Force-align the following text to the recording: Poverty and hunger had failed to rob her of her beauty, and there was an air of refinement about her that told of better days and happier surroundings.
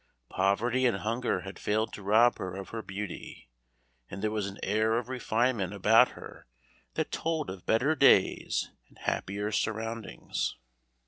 Poverty 0.29 0.87
and 0.87 0.97
hunger 0.97 1.41
had 1.41 1.59
failed 1.59 1.93
to 1.93 2.01
rob 2.01 2.39
her 2.39 2.55
of 2.55 2.69
her 2.69 2.81
beauty, 2.81 3.51
and 4.09 4.23
there 4.23 4.31
was 4.31 4.47
an 4.47 4.57
air 4.63 4.97
of 4.97 5.09
refinement 5.09 5.73
about 5.75 6.13
her 6.13 6.47
that 6.95 7.11
told 7.11 7.51
of 7.51 7.67
better 7.67 7.93
days 7.93 8.71
and 8.89 8.97
happier 8.97 9.51
surroundings. 9.51 10.57